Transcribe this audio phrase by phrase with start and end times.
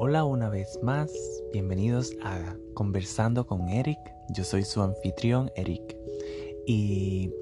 [0.00, 1.12] Hola una vez más,
[1.52, 3.98] bienvenidos a Conversando con Eric.
[4.28, 5.96] Yo soy su anfitrión Eric.
[6.66, 7.32] Y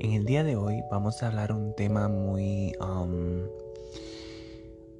[0.00, 2.72] en el día de hoy vamos a hablar un tema muy...
[2.80, 3.42] Um,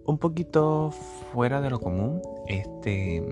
[0.05, 0.93] un poquito
[1.33, 2.23] fuera de lo común.
[2.47, 3.25] Este...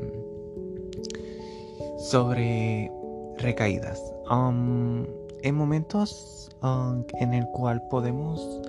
[1.99, 2.91] Sobre
[3.37, 4.03] recaídas.
[4.29, 5.07] Um,
[5.43, 8.61] en momentos um, en el cual podemos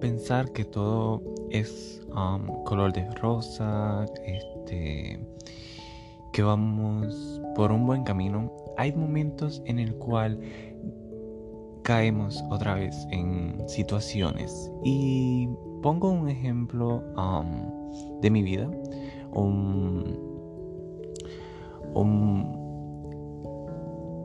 [0.00, 1.99] pensar que todo es
[2.64, 5.20] color de rosa, este,
[6.32, 10.40] que vamos por un buen camino, hay momentos en el cual
[11.82, 14.70] caemos otra vez en situaciones.
[14.84, 15.48] Y
[15.82, 17.02] pongo un ejemplo
[18.20, 18.70] de mi vida,
[19.32, 20.18] un,
[21.94, 22.60] un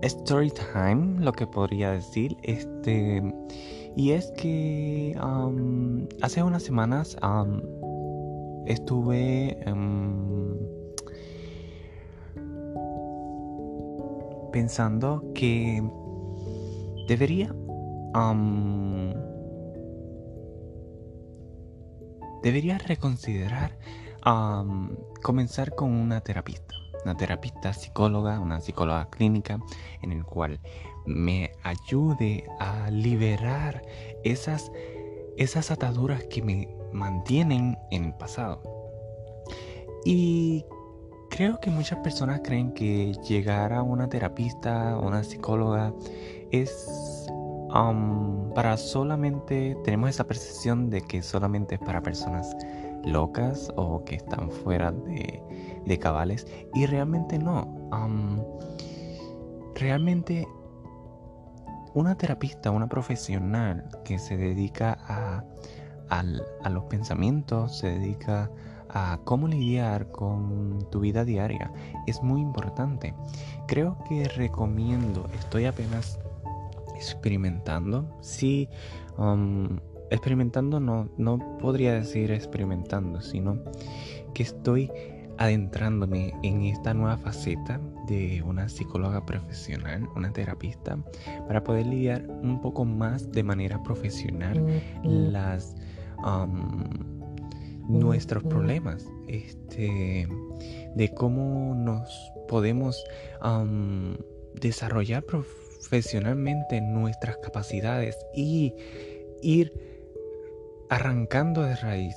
[0.03, 3.23] story time, lo que podría decir, este
[3.95, 5.17] y es que
[6.21, 7.17] hace unas semanas
[8.65, 10.57] estuve em,
[14.51, 15.83] pensando que
[17.07, 17.53] debería
[22.41, 23.77] debería reconsiderar
[25.21, 29.59] comenzar con una terapista una terapista psicóloga, una psicóloga clínica,
[30.01, 30.59] en el cual
[31.05, 33.83] me ayude a liberar
[34.23, 34.71] esas,
[35.37, 38.61] esas ataduras que me mantienen en el pasado.
[40.05, 40.65] Y
[41.29, 45.93] creo que muchas personas creen que llegar a una terapista o una psicóloga
[46.51, 47.27] es
[47.73, 52.55] um, para solamente, tenemos esa percepción de que solamente es para personas
[53.03, 55.43] locas o que están fuera de,
[55.85, 57.67] de cabales y realmente no.
[59.75, 60.47] realmente
[61.93, 65.43] una terapista, una profesional que se dedica a,
[66.09, 66.23] a,
[66.69, 68.51] los pensamientos, se dedica
[68.89, 71.71] a cómo lidiar con tu vida diaria,
[72.07, 73.13] es muy importante.
[73.67, 76.19] Creo que recomiendo, estoy apenas
[76.95, 78.69] experimentando, sí,
[80.09, 83.59] experimentando no, no podría decir experimentando, sino
[84.33, 84.91] que estoy
[85.37, 90.97] adentrándome en esta nueva faceta de una psicóloga profesional, una terapista,
[91.47, 95.75] para poder lidiar un poco más de manera profesional las
[97.87, 100.27] nuestros problemas, este,
[100.95, 102.09] de cómo nos
[102.47, 103.03] podemos
[104.53, 108.73] desarrollar profesionalmente nuestras capacidades y
[109.41, 109.73] ir
[110.89, 112.15] arrancando de raíz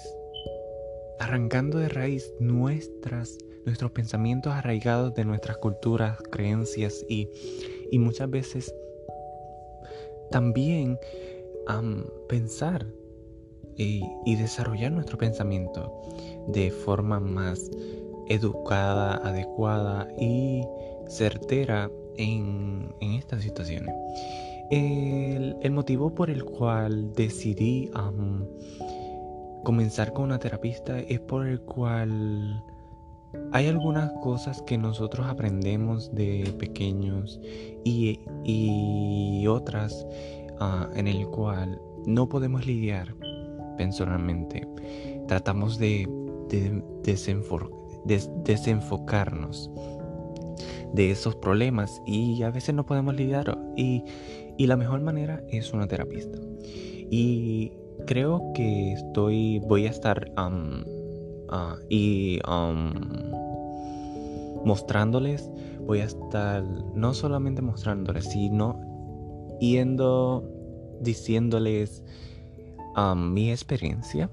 [1.18, 7.28] arrancando de raíz nuestras, nuestros pensamientos arraigados de nuestras culturas, creencias y,
[7.92, 8.74] muchas veces
[10.30, 10.98] también
[12.28, 12.86] pensar
[13.78, 16.02] y, desarrollar nuestro pensamiento
[16.48, 17.70] de forma más
[18.28, 20.62] educada, adecuada y
[21.08, 23.94] certera en, estas situaciones.
[24.70, 27.90] El, motivo por el cual decidí
[29.64, 32.62] comenzar con una terapista es por el cual
[33.52, 37.40] hay algunas cosas que nosotros aprendemos de pequeños
[37.84, 40.06] y, otras
[40.60, 43.14] ah, en el cual no podemos lidiar
[43.78, 44.68] personalmente.
[45.26, 46.06] Tratamos de,
[48.44, 49.70] desenfocarnos
[50.92, 54.04] de esos problemas y a veces no podemos lidiar y,
[54.58, 56.38] y la mejor manera es una terapista.
[57.10, 57.72] Y
[58.06, 62.38] creo que estoy, voy a estar ah, y
[64.64, 65.50] mostrándoles,
[65.86, 66.62] voy a estar
[66.94, 68.78] no solamente mostrándoles, sino
[69.60, 70.44] yendo
[71.00, 72.02] diciéndoles
[73.16, 74.30] mi experiencia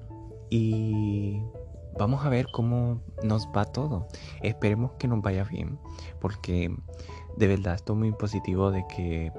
[0.50, 1.42] y
[1.98, 4.08] vamos a ver cómo nos va todo.
[4.42, 5.80] Esperemos que nos vaya bien,
[6.20, 6.76] porque
[7.38, 9.32] de verdad estoy muy positivo de que,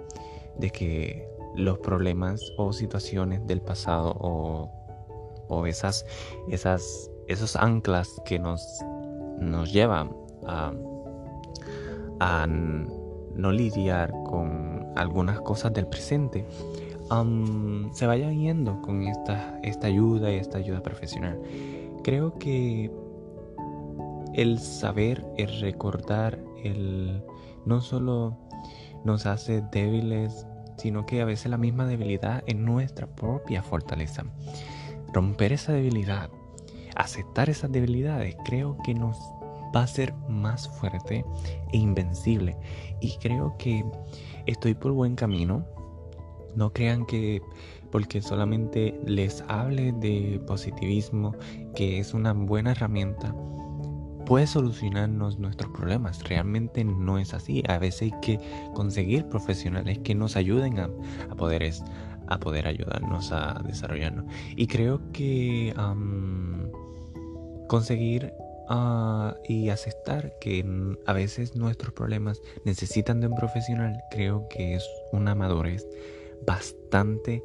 [0.58, 6.04] de que los problemas o situaciones del pasado o, esas,
[6.48, 8.80] esas, esos anclas que nos,
[9.40, 10.14] nos llevan
[10.46, 10.72] a,
[12.20, 16.46] a no lidiar con algunas cosas del presente,
[17.92, 21.40] se vayan yendo con esta, esta ayuda y esta ayuda profesional.
[22.02, 22.90] Creo que
[24.34, 27.22] el saber, el recordar, el
[27.64, 28.36] no solo
[29.04, 34.24] nos hace débiles sino que a veces la misma debilidad es nuestra propia fortaleza.
[35.12, 36.30] Romper esa debilidad,
[36.94, 39.18] aceptar esas debilidades, creo que nos
[39.74, 41.24] va a ser más fuerte
[41.72, 42.56] e invencible.
[43.00, 43.84] Y creo que
[44.46, 45.64] estoy por buen camino.
[46.56, 47.42] No crean que
[47.90, 51.34] porque solamente les hable de positivismo,
[51.74, 53.34] que es una buena herramienta,
[54.26, 56.22] puede solucionarnos nuestros problemas.
[56.24, 57.62] Realmente no es así.
[57.68, 58.40] A veces hay que
[58.74, 60.90] conseguir profesionales que nos ayuden a,
[61.36, 61.72] poder,
[62.26, 64.26] a poder ayudarnos a desarrollarnos.
[64.56, 65.72] Y creo que
[67.68, 68.32] conseguir
[68.68, 70.64] ah, y aceptar que
[71.06, 75.86] a veces nuestros problemas necesitan de un profesional, creo que es una madurez
[76.44, 77.42] bastante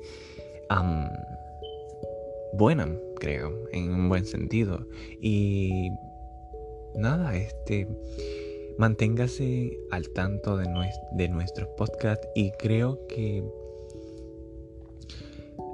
[2.54, 2.88] buena,
[3.20, 4.88] creo, en un buen sentido.
[5.22, 5.92] Y
[6.96, 7.88] nada, este,
[8.78, 10.68] manténgase al tanto de,
[11.14, 13.44] de nuestros podcasts y creo que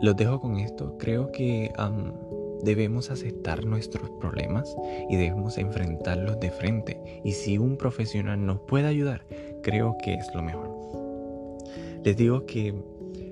[0.02, 0.98] los dejo con esto.
[0.98, 1.72] Creo que
[2.64, 4.76] debemos aceptar nuestros problemas
[5.10, 7.22] y debemos enfrentarlos de frente.
[7.24, 9.26] Y si un profesional nos puede ayudar,
[9.64, 10.78] creo que es lo mejor.
[12.04, 12.74] Les digo que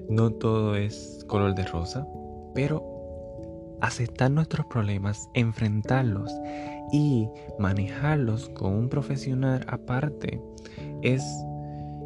[0.10, 2.08] no todo es color de rosa,
[2.54, 2.84] pero
[3.82, 6.32] aceptar nuestros problemas, enfrentarlos
[6.92, 7.28] y
[7.60, 10.42] manejarlos con un profesional aparte
[11.02, 11.24] es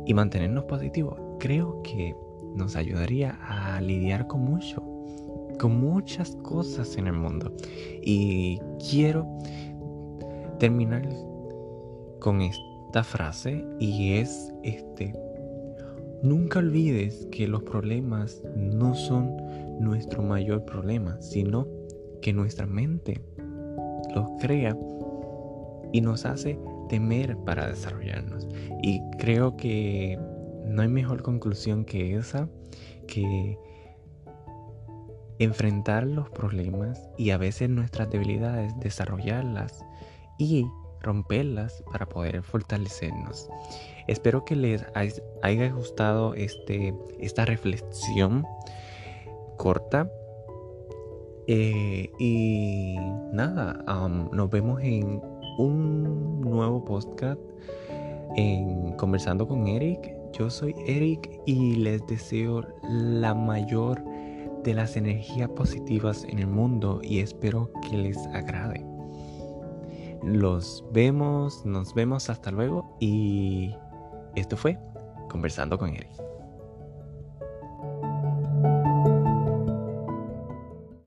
[0.05, 2.15] y mantenernos positivos, creo que
[2.55, 4.83] nos ayudaría a lidiar con mucho,
[5.59, 7.53] con muchas cosas en el mundo.
[8.01, 8.59] Y
[8.89, 9.27] quiero
[10.57, 11.07] terminar
[12.19, 15.13] con esta frase y es este
[16.21, 19.37] Nunca olvides que los problemas no son
[19.79, 21.67] nuestro mayor problema, sino
[22.21, 23.21] que nuestra mente
[24.13, 24.77] los crea
[25.93, 28.47] y nos hace temer para desarrollarnos.
[28.81, 30.19] Y creo que
[30.65, 32.49] no hay mejor conclusión que esa,
[33.07, 33.57] que
[35.39, 39.85] enfrentar los problemas y a veces nuestras debilidades, desarrollarlas
[40.37, 40.65] y
[41.01, 43.49] romperlas para poder fortalecernos.
[44.07, 44.85] Espero que les
[45.41, 48.45] haya gustado este, esta reflexión
[49.57, 50.09] corta.
[51.47, 52.95] Eh, y
[53.33, 53.83] nada,
[54.31, 55.21] nos vemos en
[55.57, 57.39] un nuevo podcast
[58.35, 60.15] en Conversando con Eric.
[60.37, 64.03] Yo soy Eric y les deseo la mayor
[64.63, 68.98] de las energías positivas en el mundo y espero que les agrade.
[70.23, 73.73] Los vemos, nos vemos hasta luego y
[74.35, 74.77] esto fue
[75.29, 76.28] Conversando con Eric.